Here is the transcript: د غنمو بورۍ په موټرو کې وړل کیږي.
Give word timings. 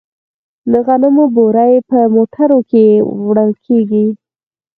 د 0.71 0.73
غنمو 0.85 1.25
بورۍ 1.35 1.73
په 1.89 1.99
موټرو 2.15 2.59
کې 2.69 2.85
وړل 3.25 3.51
کیږي. 3.65 4.05